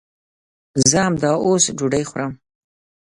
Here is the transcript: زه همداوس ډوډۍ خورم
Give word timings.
زه 0.89 0.97
همداوس 1.07 1.63
ډوډۍ 1.77 2.03
خورم 2.09 2.31